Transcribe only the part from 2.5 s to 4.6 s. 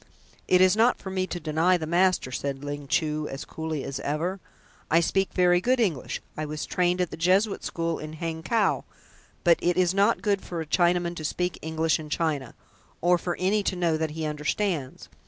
Ling Chu as coolly as ever.